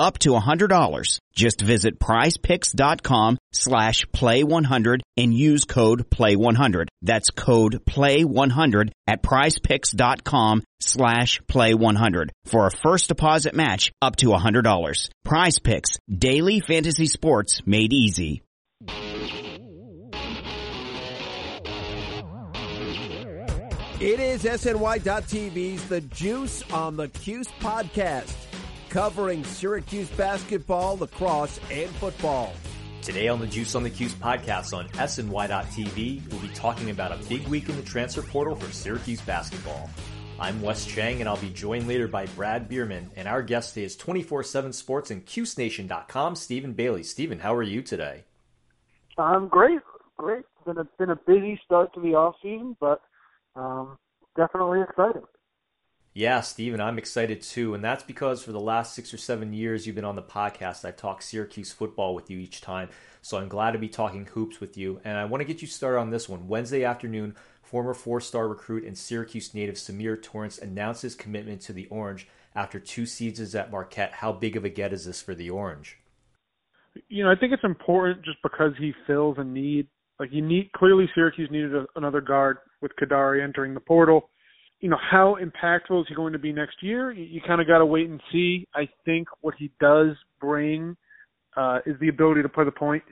[0.00, 1.18] up to $100.
[1.34, 6.88] Just visit prizepicks.com slash play100 and use code play100.
[7.02, 15.10] That's code play100 at prizepicks.com slash play100 for a first deposit match up to $100.
[15.24, 18.42] Prize Picks, daily fantasy sports made easy.
[24.00, 28.32] It is SNY.TV's The Juice on the Cuse podcast,
[28.90, 32.52] covering Syracuse basketball, lacrosse, and football.
[33.00, 37.28] Today on the Juice on the Cuse podcast on SNY.TV, we'll be talking about a
[37.28, 39.88] big week in the transfer portal for Syracuse basketball.
[40.38, 43.84] I'm Wes Chang, and I'll be joined later by Brad Bierman, and our guest today
[43.84, 47.02] is 24-7 Sports and CuseNation.com, Stephen Bailey.
[47.02, 48.24] Stephen, how are you today?
[49.16, 49.80] I'm great,
[50.18, 50.44] great.
[50.66, 53.00] Been a been a busy start to the off season, but
[53.56, 53.98] um,
[54.36, 55.22] definitely excited.
[56.12, 57.74] Yeah, Stephen, I'm excited too.
[57.74, 60.84] And that's because for the last six or seven years you've been on the podcast,
[60.84, 62.88] I've talked Syracuse football with you each time.
[63.22, 65.00] So I'm glad to be talking hoops with you.
[65.04, 66.48] And I want to get you started on this one.
[66.48, 71.72] Wednesday afternoon, former four star recruit and Syracuse native Symir Torrence announced his commitment to
[71.72, 74.14] the Orange after two seasons at Marquette.
[74.14, 75.98] How big of a get is this for the Orange?
[77.08, 79.86] You know, I think it's important just because he fills a need.
[80.18, 84.30] Like you need clearly Syracuse needed a, another guard with Kadary entering the portal.
[84.80, 87.12] You know, how impactful is he going to be next year?
[87.12, 88.66] You, you kind of got to wait and see.
[88.74, 90.96] I think what he does bring
[91.56, 93.02] uh, is the ability to play the point,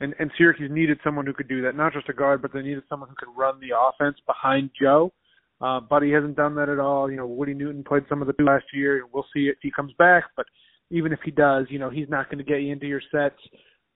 [0.00, 2.62] and, and Syracuse needed someone who could do that, not just a guard, but they
[2.62, 5.12] needed someone who could run the offense behind Joe.
[5.60, 7.10] Uh, but he hasn't done that at all.
[7.10, 9.04] You know, Woody Newton played some of the last year.
[9.12, 10.46] We'll see if he comes back, but
[10.90, 13.38] even if he does, you know, he's not going to get you into your sets.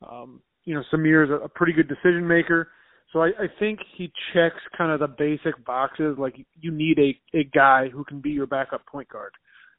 [0.09, 2.69] Um, you know, Symir is a, a pretty good decision maker.
[3.13, 6.17] So I, I think he checks kind of the basic boxes.
[6.19, 9.33] Like you need a a guy who can be your backup point guard.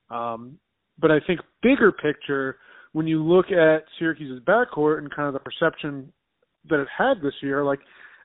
[0.10, 0.58] Um,
[1.00, 2.58] but I think bigger picture,
[2.94, 6.12] when you look at Syracuse's backcourt and kind of the perception
[6.70, 7.80] that it had this year, like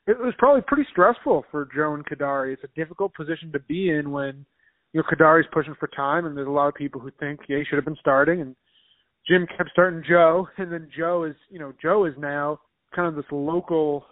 [0.06, 2.52] it was probably pretty stressful for Joe and Kadary.
[2.52, 4.44] It's a difficult position to be in when
[4.92, 7.58] you know Kadary's pushing for time, and there's a lot of people who think yeah
[7.58, 8.56] he should have been starting, and
[9.28, 12.60] Jim kept starting Joe, and then Joe is you know Joe is now
[12.94, 14.06] kind of this local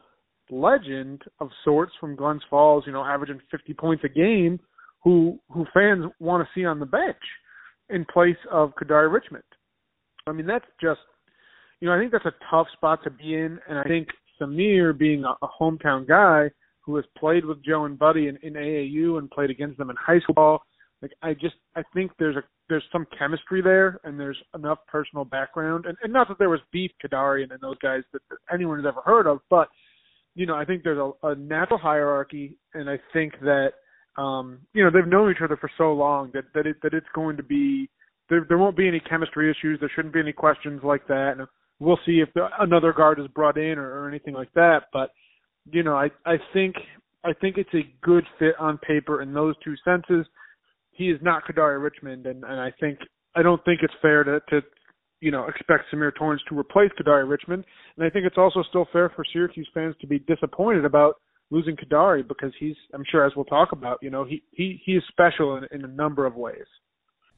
[0.52, 4.60] legend of sorts from Glens Falls, you know, averaging 50 points a game,
[5.02, 7.16] who who fans want to see on the bench
[7.90, 9.42] in place of Kadary Richmond.
[10.26, 11.00] I mean, that's just,
[11.80, 14.08] you know, I think that's a tough spot to be in, and I think
[14.40, 18.54] Symir, being a, a hometown guy who has played with Joe and Buddy in, in
[18.54, 20.60] AAU and played against them in high school,
[21.00, 25.24] like I just I think there's a there's some chemistry there and there's enough personal
[25.24, 28.78] background and, and not that there was beef Kadary and, and those guys that anyone
[28.78, 29.68] has ever heard of, but
[30.34, 33.72] you know, I think there's a, a natural hierarchy, and I think that
[34.16, 37.06] um, you know they've known each other for so long that that it that it's
[37.14, 37.88] going to be
[38.28, 38.44] there.
[38.48, 39.78] There won't be any chemistry issues.
[39.80, 41.34] There shouldn't be any questions like that.
[41.38, 41.46] And
[41.80, 44.84] we'll see if the, another guard is brought in or, or anything like that.
[44.92, 45.10] But
[45.70, 46.76] you know, I I think
[47.24, 50.26] I think it's a good fit on paper in those two senses.
[50.92, 52.98] He is not Kadary Richmond, and and I think
[53.36, 54.62] I don't think it's fair to to
[55.22, 57.64] you know, expect Symir Torrence to replace Kadary Richmond.
[57.96, 61.76] And I think it's also still fair for Syracuse fans to be disappointed about losing
[61.76, 65.02] Kadary because he's, I'm sure, as we'll talk about, you know, he he he is
[65.08, 66.66] special in, in a number of ways.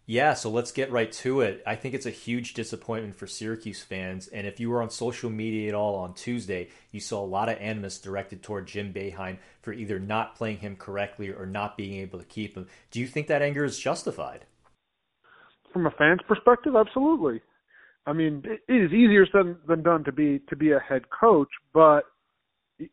[0.06, 1.62] Yeah, so let's get right to it.
[1.66, 4.28] I think it's a huge disappointment for Syracuse fans.
[4.28, 7.48] And if you were on social media at all on Tuesday, you saw a lot
[7.48, 11.94] of animus directed toward Jim Boeheim for either not playing him correctly or not being
[12.00, 12.66] able to keep him.
[12.90, 14.44] Do you think that anger is justified?
[15.72, 17.40] From a fan's perspective, absolutely.
[18.06, 21.48] I mean, it is easier said than done to be to be a head coach,
[21.72, 22.02] but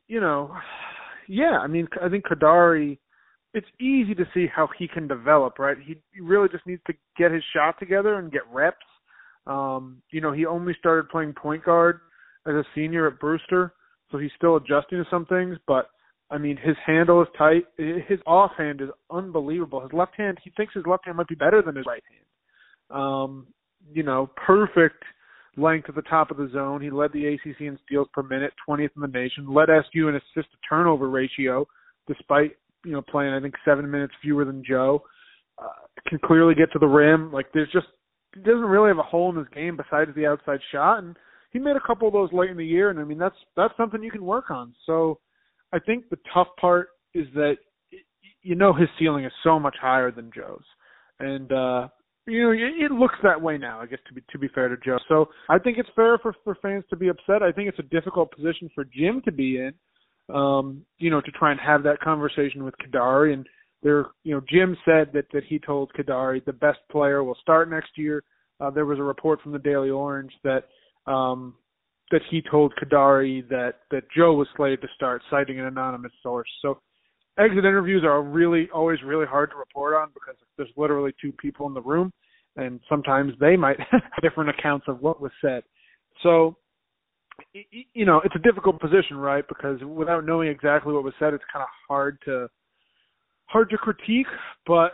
[0.07, 0.55] you know,
[1.27, 1.59] yeah.
[1.61, 2.97] I mean, I think Kadary.
[3.53, 5.75] It's easy to see how he can develop, right?
[5.85, 8.77] He, he really just needs to get his shot together and get reps.
[9.45, 11.99] Um, you know, he only started playing point guard
[12.47, 13.73] as a senior at Brewster,
[14.09, 15.57] so he's still adjusting to some things.
[15.67, 15.89] But
[16.29, 17.65] I mean, his handle is tight.
[17.77, 19.81] His offhand is unbelievable.
[19.81, 23.01] His left hand, he thinks his left hand might be better than his right hand.
[23.01, 23.47] Um,
[23.93, 25.03] you know, perfect
[25.57, 26.81] length at the top of the zone.
[26.81, 29.53] He led the ACC in steals per minute, 20th in the nation.
[29.53, 31.67] Led SU in assist to turnover ratio,
[32.07, 32.55] despite
[32.85, 35.03] you know playing I think seven minutes fewer than Joe.
[35.61, 35.67] Uh,
[36.07, 37.31] can clearly get to the rim.
[37.31, 37.87] Like there's just
[38.33, 41.15] he doesn't really have a hole in his game besides the outside shot, and
[41.51, 42.89] he made a couple of those late in the year.
[42.89, 44.73] And I mean that's that's something you can work on.
[44.85, 45.19] So
[45.73, 47.55] I think the tough part is that
[48.41, 50.63] you know his ceiling is so much higher than Joe's,
[51.19, 51.87] and uh,
[52.27, 53.79] you know it looks that way now.
[53.79, 56.35] I guess to be to be fair to Joe, so I think it's fair for
[56.43, 57.41] for fans to be upset.
[57.43, 59.73] I think it's a difficult position for Jim to be in,
[60.33, 63.33] um, you know, to try and have that conversation with Kadary.
[63.33, 63.47] And
[63.83, 67.69] there, you know, Jim said that that he told Kadary the best player will start
[67.69, 68.23] next year.
[68.59, 70.65] Uh, there was a report from the Daily Orange that
[71.07, 71.55] um,
[72.11, 76.49] that he told Kadary that that Joe was slated to start, citing an anonymous source.
[76.61, 76.79] So
[77.37, 81.67] exit interviews are really always really hard to report on because there's literally two people
[81.67, 82.11] in the room,
[82.55, 85.63] and sometimes they might have different accounts of what was said.
[86.23, 86.57] So
[87.93, 89.45] you know it's a difficult position, right?
[89.47, 92.49] Because without knowing exactly what was said, it's kind of hard to
[93.45, 94.27] hard to critique.
[94.65, 94.91] But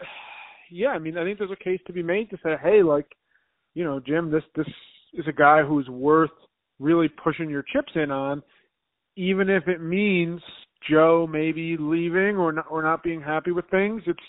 [0.72, 3.08] yeah, I mean, I think there's a case to be made to say, hey, like,
[3.74, 4.68] you know, Jim, this this
[5.14, 6.32] is a guy who's worth
[6.80, 8.44] really pushing your chips in on,
[9.16, 10.42] even if it means
[10.90, 14.02] Joe maybe leaving or not, or not being happy with things.
[14.06, 14.20] It's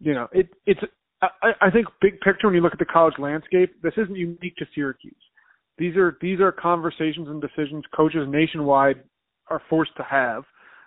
[0.00, 0.80] you know it it's
[1.22, 4.56] I, I think big picture when you look at the college landscape, this isn't unique
[4.56, 5.14] to Syracuse.
[5.78, 9.02] These are these are conversations and decisions coaches nationwide
[9.48, 10.44] are forced to have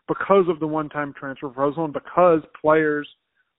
[0.08, 3.08] because of the one-time transfer proposal and because players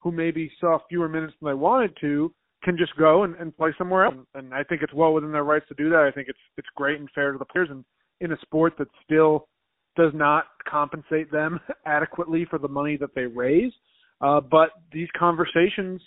[0.01, 2.33] who maybe saw fewer minutes than they wanted to
[2.63, 4.15] can just go and, and play somewhere else.
[4.35, 6.07] And I think it's well within their rights to do that.
[6.07, 7.83] I think it's it's great and fair to the players and
[8.21, 9.47] in a sport that's still
[9.97, 13.73] does not compensate them adequately for the money that they raise.
[14.21, 16.01] Uh, but these conversations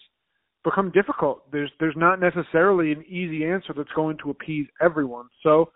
[0.65, 1.51] become difficult.
[1.53, 5.27] There's there's not necessarily an easy answer that's going to appease everyone.
[5.43, 5.71] So,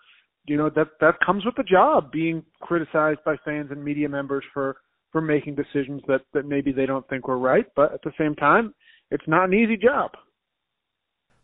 [0.46, 4.44] you know that that comes with the job, being criticized by fans and media members
[4.52, 4.76] for
[5.12, 7.66] for making decisions that that maybe they don't think were right.
[7.76, 8.74] But at the same time,
[9.10, 10.10] it's not an easy job.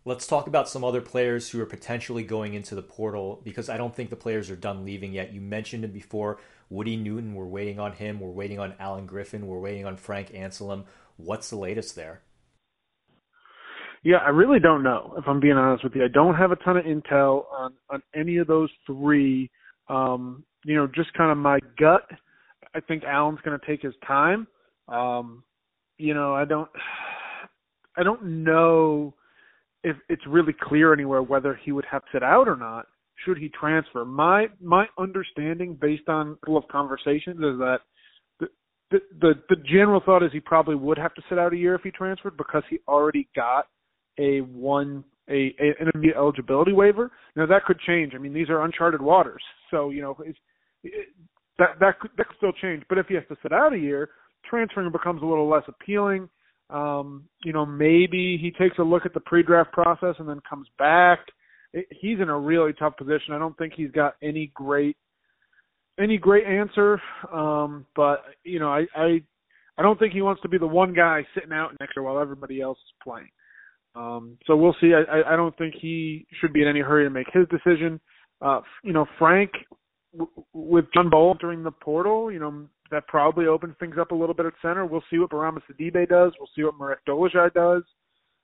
[0.07, 3.77] Let's talk about some other players who are potentially going into the portal because I
[3.77, 5.35] don't think the players are done leaving yet.
[5.35, 6.39] You mentioned it before.
[6.71, 8.19] Woody Newton, we're waiting on him.
[8.19, 9.47] We're waiting on Alan Griffin.
[9.47, 10.85] We're waiting on Frank Anselem.
[11.19, 12.23] What's the latest there?
[14.03, 15.15] Yeah, I really don't know.
[15.19, 18.03] If I'm being honest with you, I don't have a ton of intel on on
[18.15, 19.51] any of those three.
[19.91, 22.09] Um, you know, just kind of my gut.
[22.75, 24.47] I think Alan's going to take his time.
[24.89, 25.45] Um,
[25.99, 26.71] you know, I don't.
[27.97, 29.15] I don't know
[29.83, 32.87] if it's really clear anywhere whether he would have to sit out or not
[33.25, 34.05] should he transfer.
[34.05, 37.79] My my understanding, based on a couple of conversations, is that
[38.39, 38.47] the,
[38.91, 41.75] the the the general thought is he probably would have to sit out a year
[41.75, 43.67] if he transferred because he already got
[44.19, 47.11] a one a, a an immediate eligibility waiver.
[47.37, 48.13] Now that could change.
[48.15, 50.39] I mean, these are uncharted waters, so you know it's,
[50.85, 51.09] it,
[51.59, 52.85] that that could that could still change.
[52.89, 54.11] But if he has to sit out a year,
[54.49, 56.29] transferring becomes a little less appealing.
[56.71, 60.69] Um, you know, maybe he takes a look at the pre-draft process and then comes
[60.79, 61.19] back.
[61.73, 63.35] It, he's in a really tough position.
[63.35, 64.97] I don't think he's got any great
[65.99, 67.01] any great answer.
[67.33, 69.21] Um, but you know, I, I
[69.79, 72.19] I don't think he wants to be the one guy sitting out next year while
[72.19, 73.29] everybody else is playing.
[73.95, 74.93] Um, so we'll see.
[74.95, 78.01] I, I don't think he should be in any hurry to make his decision.
[78.41, 79.51] Uh, you know, Frank
[80.13, 84.15] w- with John Bol during the portal, you know, that probably opens things up a
[84.15, 84.85] little bit at center.
[84.85, 86.33] We'll see what Bourama Sidibe does.
[86.39, 87.83] We'll see what Marek Dolezaj does.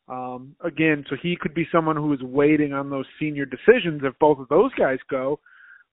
[0.08, 4.02] Um, again, so he could be someone who is waiting on those senior decisions.
[4.04, 5.40] If both of those guys go,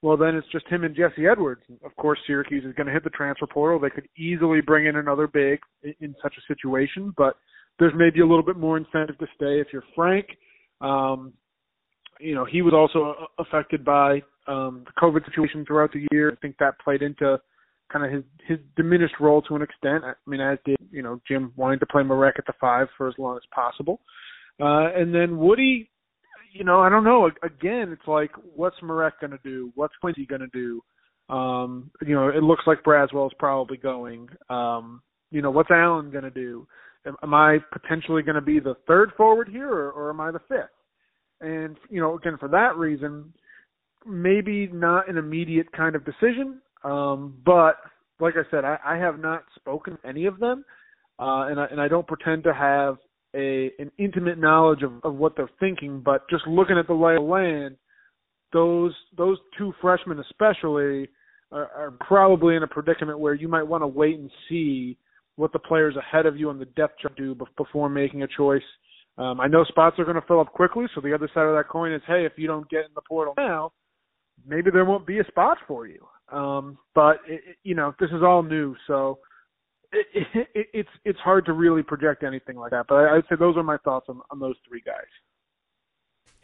[0.04, 1.62] well, then it's just him and Jesse Edwards.
[1.84, 3.80] Of course, Syracuse is going to hit the transfer portal.
[3.80, 7.38] They could easily bring in another big in, in such a situation, but
[7.80, 10.28] there's maybe a little bit more incentive to stay if you're Frank.
[10.82, 11.34] Um,
[12.20, 16.32] you know, he was also affected by um, the COVID situation throughout the year.
[16.32, 17.40] I think that played into
[17.92, 20.04] kind of his his diminished role to an extent.
[20.04, 23.08] I mean, as did you know Jim wanting to play Marek at the five for
[23.08, 24.00] as long as possible.
[24.60, 25.90] Uh, and then Woody,
[26.54, 27.30] you know, I don't know.
[27.42, 29.72] Again, it's like, what's Marek going to do?
[29.76, 30.82] What's Quincy going to do?
[31.34, 34.30] Um, you know, it looks like Braswell is probably going.
[34.50, 36.68] Um, you know, what's Alan going to do?
[37.06, 40.32] Am, am I potentially going to be the third forward here, or, or am I
[40.32, 40.70] the fifth?
[41.42, 43.34] And you know, again, for that reason,
[44.06, 46.62] maybe not an immediate kind of decision.
[46.84, 47.78] Um, but
[48.20, 50.66] like I said, I, I have not spoken to any of them,
[51.20, 52.98] uh, and I, and I don't pretend to have
[53.36, 56.02] a an intimate knowledge of, of what they're thinking.
[56.04, 57.78] But just looking at the lay of land,
[58.52, 61.10] those those two freshmen especially
[61.52, 64.98] are, are probably in a predicament where you might want to wait and see
[65.36, 68.62] what the players ahead of you on the depth chart do before making a choice.
[69.18, 71.56] Um, I know spots are going to fill up quickly, so the other side of
[71.56, 73.72] that coin is, hey, if you don't get in the portal now,
[74.46, 76.06] maybe there won't be a spot for you.
[76.32, 79.20] Um, but it, it, you know, this is all new, so
[79.92, 82.86] it, it, it's it's hard to really project anything like that.
[82.88, 85.06] But I, I'd say those are my thoughts on, on those three guys.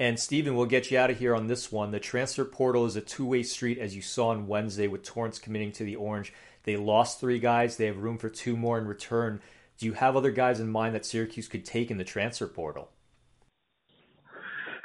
[0.02, 1.92] And Stephen, we'll get you out of here on this one.
[1.92, 5.74] The transfer portal is a two-way street, as you saw on Wednesday with Torrence committing
[5.74, 6.34] to the Orange.
[6.64, 7.76] They lost three guys.
[7.76, 9.42] They have room for two more in return.
[9.78, 12.92] Do you have other guys in mind that Syracuse could take in the transfer portal?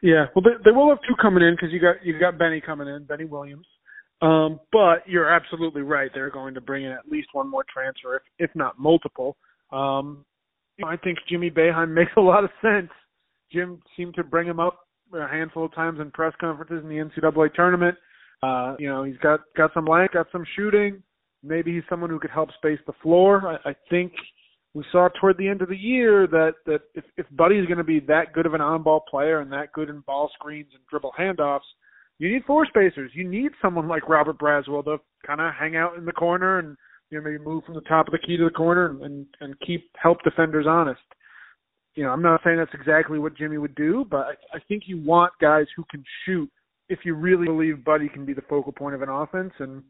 [0.03, 2.61] Yeah, well, they, they will have two coming in because you got you got Benny
[2.61, 3.67] coming in, Benny Williams.
[4.25, 8.17] Um, but you're absolutely right; they're going to bring in at least one more transfer,
[8.17, 9.37] if if not multiple.
[9.71, 10.25] Um,
[10.85, 12.91] I think Jimmy Boeheim makes a lot of sense.
[13.53, 14.81] Jim seemed to bring him up
[15.13, 17.97] a handful of times in press conferences in the NCAA tournament.
[18.43, 21.03] Uh, you know, he's got got some length, got some shooting.
[21.43, 23.59] Maybe he's someone who could help space the floor.
[23.65, 24.13] I, I think
[24.73, 27.79] we saw toward the end of the year that that if, if Buddy is going
[27.79, 30.83] to be that good of an on-ball player and that good in ball screens and
[30.89, 31.61] dribble handoffs,
[32.19, 33.11] you need floor spacers.
[33.15, 36.77] You need someone like Robert Braswell to kind of hang out in the corner and
[37.11, 39.27] you know maybe move from the top of the key to the corner and and,
[39.41, 41.01] and keep help defenders honest.
[41.95, 44.85] You know, I'm not saying that's exactly what Jimmy would do, but I, I think
[44.87, 46.51] you want guys who can shoot
[46.89, 49.83] if you really believe Buddy can be the focal point of an offense and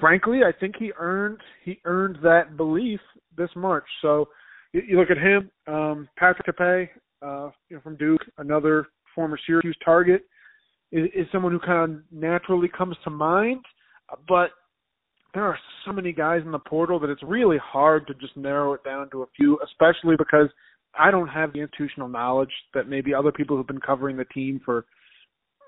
[0.00, 3.00] frankly, I think he earned he earned that belief
[3.36, 3.86] this March.
[4.02, 4.28] So
[4.72, 6.90] you, you look at him, um, Patrick Tape,
[7.22, 10.22] uh, you know, from Duke, another former Syracuse target,
[10.92, 13.64] is, is someone who kind of naturally comes to mind.
[14.26, 14.50] But
[15.34, 18.72] there are so many guys in the portal that it's really hard to just narrow
[18.72, 20.48] it down to a few, especially because
[20.98, 24.60] I don't have the institutional knowledge that maybe other people who've been covering the team
[24.64, 24.86] for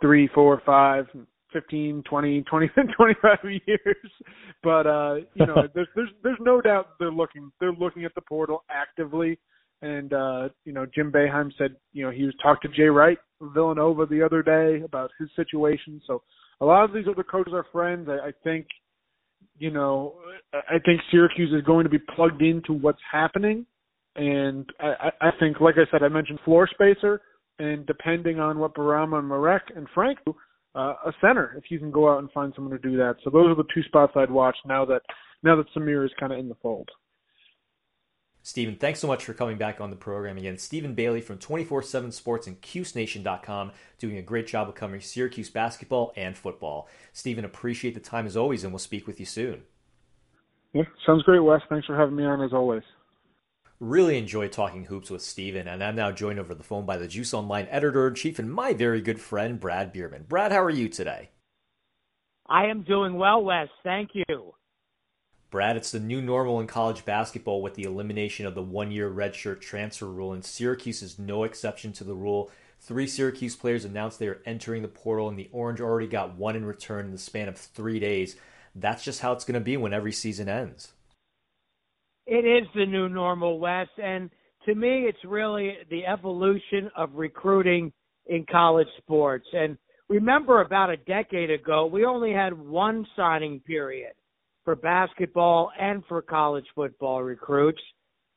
[0.01, 1.07] three, four, five,
[1.53, 3.97] 15, 20, 20, 25 years.
[4.63, 8.23] But uh, you know, there's there's there's no doubt they're looking they're looking at the
[8.23, 9.39] portal actively.
[9.83, 13.19] And uh, you know, Jim Boeheim said, you know, he was talked to Jay Wright
[13.41, 16.01] Villanova the other day about his situation.
[16.07, 16.23] So
[16.61, 18.09] a lot of these other coaches are friends.
[18.09, 18.67] I, I think,
[19.59, 20.15] you know,
[20.53, 23.65] I think Syracuse is going to be plugged into what's happening.
[24.17, 27.23] And I, I think, like I said, I mentioned floor spacer,
[27.59, 30.35] and depending on what Bourama and Marek and Frank do,
[30.75, 33.17] uh, a center if you can go out and find someone to do that.
[33.25, 35.03] So those are the two spots I'd watch now that
[35.43, 36.89] now that Symir is kind of in the fold.
[38.43, 40.57] Stephen, thanks so much for coming back on the program again.
[40.57, 45.51] Stephen Bailey from 24 7 Sports and CuseNation.com doing a great job of covering Syracuse
[45.51, 46.89] basketball and football.
[47.13, 49.63] Stephen, appreciate the time as always, and we'll speak with you soon.
[50.73, 51.61] Yeah, sounds great, Wes.
[51.69, 52.83] Thanks for having me on as always.
[53.79, 57.09] Really enjoyed talking hoops with Stephen, and I'm now joined over the phone by the
[57.09, 60.27] Juice Online editor in chief and my very good friend, Brad Bierman.
[60.29, 61.31] Brad, how are you today?
[62.47, 63.69] I am doing well, Wes.
[63.83, 64.55] Thank you.
[65.51, 69.11] Brad, it's the new normal in college basketball with the elimination of the one year
[69.11, 72.51] redshirt transfer rule, and Syracuse is no exception to the rule.
[72.79, 76.57] Three Syracuse players announced they are entering the portal, and the Orange already got one
[76.57, 78.37] in return in the span of three days.
[78.75, 80.93] That's just how it's going to be when every season ends
[82.31, 83.89] it is the new normal, Wes.
[84.03, 84.31] And
[84.65, 87.93] to me, it's really the evolution of recruiting
[88.27, 89.47] in college sports.
[89.53, 89.77] And
[90.09, 94.13] remember, about a decade ago, we only had one signing period
[94.65, 97.81] for basketball and for college football recruits.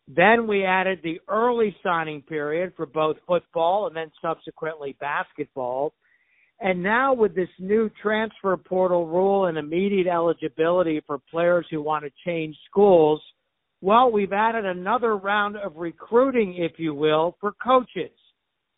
[0.07, 5.93] Then we added the early signing period for both football and then subsequently basketball.
[6.59, 12.05] And now with this new transfer portal rule and immediate eligibility for players who want
[12.05, 13.21] to change schools,
[13.81, 18.11] well, we've added another round of recruiting, if you will, for coaches.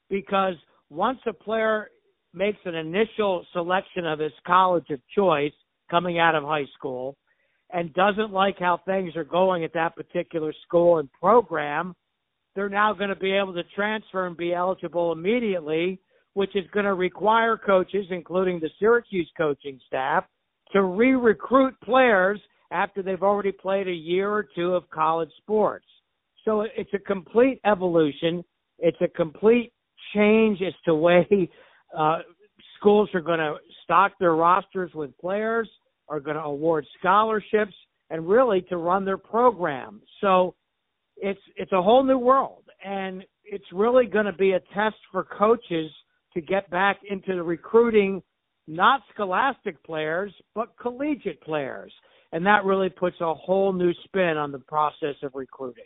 [0.10, 0.56] Because
[0.90, 1.90] once a player
[2.34, 5.54] makes an initial selection of his college of choice
[5.90, 7.16] coming out of high school
[7.72, 11.96] and doesn't like how things are going at that particular school and program,
[12.56, 16.00] they're now going to be able to transfer and be eligible immediately,
[16.34, 20.24] which is going to require coaches, including the Syracuse coaching staff,
[20.72, 22.40] to re recruit players
[22.72, 25.86] after they've already played a year or two of college sports.
[26.44, 28.44] So it's a complete evolution.
[28.80, 29.74] It's a complete
[30.14, 31.50] change as to way
[31.98, 32.20] uh,
[32.78, 35.70] schools are going to stock their rosters with players,
[36.08, 37.74] are going to award scholarships,
[38.10, 40.02] and really to run their program.
[40.22, 40.56] So
[41.18, 45.24] it's it's a whole new world, and it's really going to be a test for
[45.24, 45.92] coaches
[46.34, 48.22] to get back into the recruiting
[48.68, 51.94] not scholastic players, but collegiate players
[52.36, 55.86] and that really puts a whole new spin on the process of recruiting.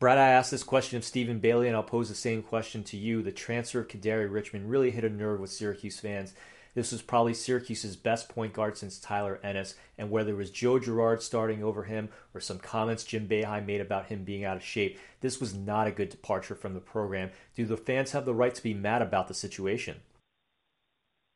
[0.00, 2.96] Brad, I asked this question of Stephen Bailey, and I'll pose the same question to
[2.96, 3.22] you.
[3.22, 6.34] The transfer of Kadary Richmond really hit a nerve with Syracuse fans.
[6.74, 10.78] This was probably Syracuse's best point guard since Tyler Ennis, and whether it was Joe
[10.78, 14.62] Girard starting over him or some comments Jim Boeheim made about him being out of
[14.62, 17.30] shape, this was not a good departure from the program.
[17.56, 19.96] Do the fans have the right to be mad about the situation?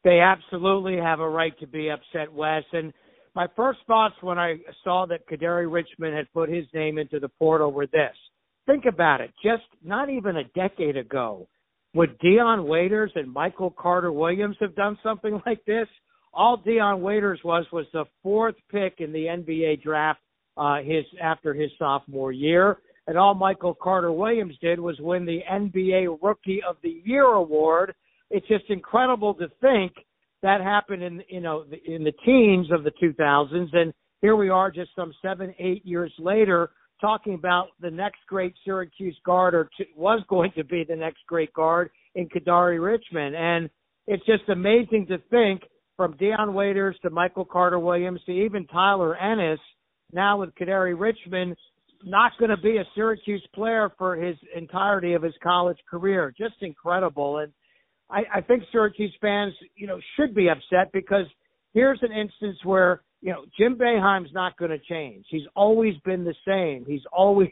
[0.05, 2.63] They absolutely have a right to be upset, Wes.
[2.73, 2.93] And
[3.35, 7.29] my first thoughts when I saw that Kadary Richmond had put his name into the
[7.29, 8.15] portal were this.
[8.67, 9.33] Think about it.
[9.43, 11.49] Just not even a decade ago,
[11.95, 15.89] would Dion Waiters and Michael Carter Williams have done something like this?
[16.33, 20.21] All Dion Waiters was was the fourth pick in the NBA draft
[20.57, 25.41] uh, his after his sophomore year, and all Michael Carter Williams did was win the
[25.51, 27.95] NBA Rookie of the Year award.
[28.31, 29.93] It's just incredible to think
[30.43, 34.73] that happened in you know in the teens of the 2000s, and here we are
[34.73, 36.71] just some seven eight years later
[37.05, 41.19] talking about the next great Syracuse guard or t- was going to be the next
[41.27, 43.37] great guard in Kadary Richmond.
[43.37, 43.69] And
[44.07, 45.61] it's just amazing to think
[45.99, 49.61] from Dion Waiters to Michael Carter Williams to even Tyler Ennis,
[50.15, 51.57] now with Kadary Richmond,
[52.05, 56.33] not going to be a Syracuse player for his entirety of his college career.
[56.39, 57.39] Just incredible.
[57.39, 57.53] And
[58.11, 61.27] I, I think Syracuse fans, you know, should be upset because
[61.75, 65.25] here's an instance where you know, Jim Boeheim's not going to change.
[65.31, 66.85] He's always been the same.
[66.87, 67.49] He's always,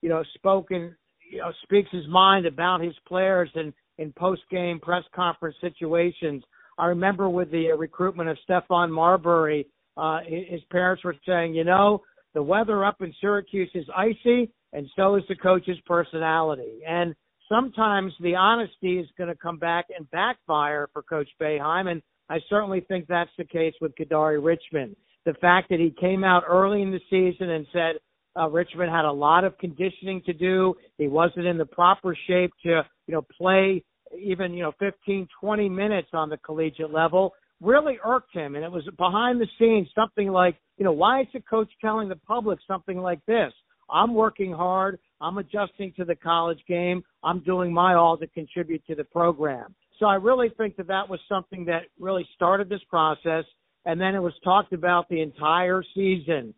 [0.00, 0.96] you know, spoken,
[1.30, 6.42] you know, speaks his mind about his players and in post game press conference situations.
[6.76, 12.02] I remember with the recruitment of Stephon Marbury, uh, his parents were saying, you know,
[12.34, 16.80] the weather up in Syracuse is icy, and so is the coach's personality.
[16.84, 17.14] And
[17.48, 22.38] sometimes the honesty is going to come back and backfire for Coach Boeheim, and I
[22.48, 26.82] certainly think that's the case with Kadary Richmond the fact that he came out early
[26.82, 27.96] in the season and said
[28.38, 30.74] uh, Richmond had a lot of conditioning to do.
[30.98, 33.84] He wasn't in the proper shape to, you know, play
[34.18, 38.56] even, you know, 15, 20 minutes on the collegiate level really irked him.
[38.56, 42.08] And it was behind the scenes something like, you know, why is the coach telling
[42.08, 43.52] the public something like this?
[43.90, 44.98] I'm working hard.
[45.20, 47.02] I'm adjusting to the college game.
[47.22, 49.74] I'm doing my all to contribute to the program.
[49.98, 53.44] So I really think that that was something that really started this process
[53.84, 56.54] and then it was talked about the entire season.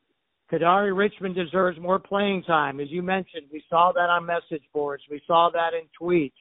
[0.53, 2.79] Kadary Richmond deserves more playing time.
[2.81, 5.03] As you mentioned, we saw that on message boards.
[5.11, 6.33] We saw that in tweets.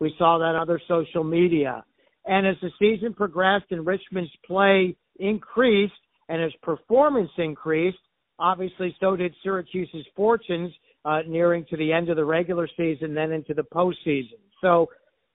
[0.00, 1.84] We saw that on other social media.
[2.26, 5.92] And as the season progressed and Richmond's play increased
[6.28, 7.98] and his performance increased,
[8.38, 10.72] obviously so did Syracuse's fortunes
[11.04, 14.40] uh, nearing to the end of the regular season, then into the postseason.
[14.60, 14.88] So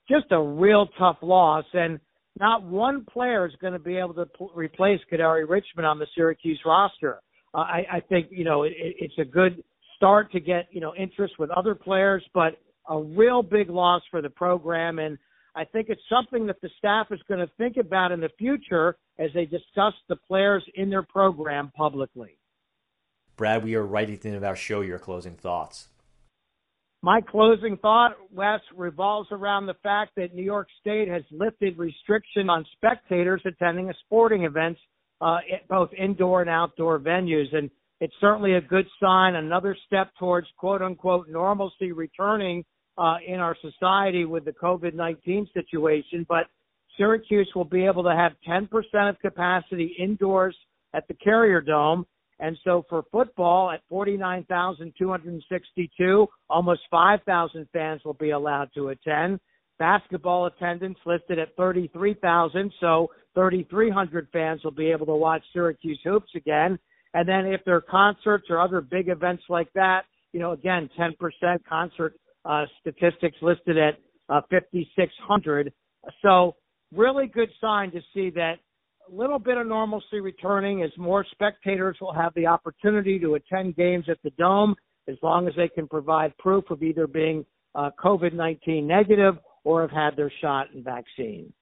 [0.09, 1.65] just a real tough loss.
[1.73, 1.99] And
[2.39, 6.07] not one player is going to be able to pl- replace Kadary Richmond on the
[6.15, 7.21] Syracuse roster.
[7.53, 9.63] Uh, I, I think you know it, it's a good
[9.95, 14.21] start to get you know interest with other players, but a real big loss for
[14.21, 15.17] the program, and
[15.55, 18.97] I think it's something that the staff is going to think about in the future
[19.17, 22.37] as they discuss the players in their program publicly.
[23.37, 24.81] Brad, we are right at the end of our show.
[24.81, 25.87] Your closing thoughts.
[27.05, 32.49] My closing thought, Wes, revolves around the fact that New York State has lifted restriction
[32.49, 34.79] on spectators attending sporting events,
[35.21, 35.37] uh,
[35.69, 37.55] both indoor and outdoor venues.
[37.55, 37.69] And
[38.01, 42.65] it's certainly a good sign, another step towards quote unquote normalcy returning
[42.97, 46.25] uh, in our society with the COVID 19 situation.
[46.27, 46.47] But
[46.97, 48.67] Syracuse will be able to have 10%
[49.07, 50.57] of capacity indoors
[50.95, 52.07] at the Carrier Dome
[52.39, 59.39] and so for football at 49,262, almost 5,000 fans will be allowed to attend.
[59.79, 66.31] Basketball attendance listed at 33,000, so 3,300 fans will be able to watch Syracuse hoops
[66.35, 66.79] again.
[67.13, 70.89] And then if there are concerts or other big events like that, you know, again,
[70.99, 71.13] 10%
[71.67, 75.71] concert uh, statistics listed at uh, 5,600.
[76.21, 76.55] So
[76.93, 78.55] really good sign to see that
[79.11, 83.75] a little bit of normalcy returning as more spectators will have the opportunity to attend
[83.75, 84.75] games at the Dome
[85.07, 89.81] as long as they can provide proof of either being uh, COVID 19 negative or
[89.81, 91.53] have had their shot and vaccine.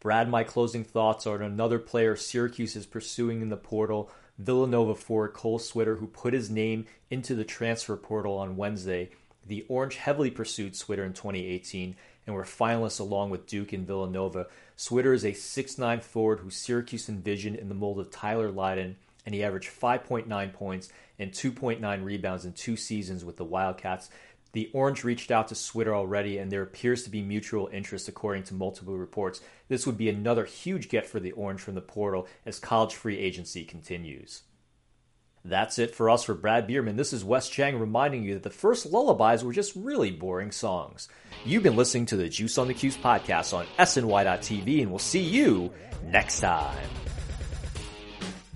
[0.00, 4.94] Brad, my closing thoughts are on another player Syracuse is pursuing in the portal, Villanova
[4.94, 9.10] forward Cole Swider, who put his name into the transfer portal on Wednesday.
[9.46, 14.46] The Orange heavily pursued Swider in 2018 and were finalists along with Duke and Villanova.
[14.76, 19.34] Swider is a 6'9 forward who Syracuse envisioned in the mold of Tyler Lydon, and
[19.34, 24.10] he averaged 5.9 points and 2.9 rebounds in two seasons with the Wildcats.
[24.52, 28.44] The Orange reached out to Swider already, and there appears to be mutual interest according
[28.44, 29.40] to multiple reports.
[29.68, 33.18] This would be another huge get for the Orange from the portal as college free
[33.18, 34.42] agency continues.
[35.46, 36.96] That's it for us for Brad Bierman.
[36.96, 41.06] This is Wes Chang reminding you that the first lullabies were just really boring songs.
[41.44, 45.20] You've been listening to the Juice on the Cuse podcast on SNY.TV, and we'll see
[45.20, 45.70] you
[46.06, 46.88] next time.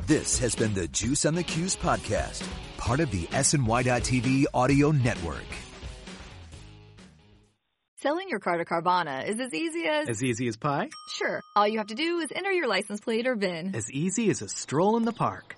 [0.07, 2.42] This has been the Juice on the Cuse podcast,
[2.79, 5.44] part of the SNY.TV audio network.
[7.96, 10.09] Selling your car to Carvana is as easy as.
[10.09, 10.88] As easy as pie?
[11.16, 11.42] Sure.
[11.55, 13.74] All you have to do is enter your license plate or VIN.
[13.74, 15.58] As easy as a stroll in the park.